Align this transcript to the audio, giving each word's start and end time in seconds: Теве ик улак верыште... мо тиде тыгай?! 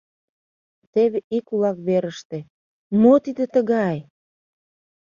Теве 0.93 1.19
ик 1.37 1.45
улак 1.53 1.77
верыште... 1.87 2.39
мо 3.01 3.13
тиде 3.23 3.45
тыгай?! 3.53 3.97